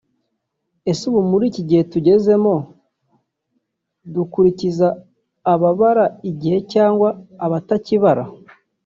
Ese 0.89 1.01
ubu 1.09 1.21
muri 1.31 1.45
iki 1.51 1.61
gihe 1.69 1.83
tugezemo 1.93 2.53
dukurikiza 4.13 4.87
ababara 5.53 6.05
igihe 6.29 6.57
cyangwa 6.73 7.09
abatakibara 7.45 8.23